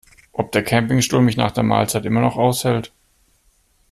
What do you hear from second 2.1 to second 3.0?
noch aushält?